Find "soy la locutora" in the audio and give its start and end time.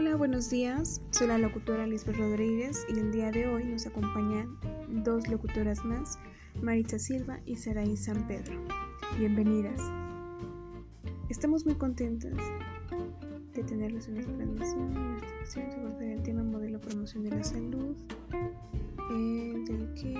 1.10-1.86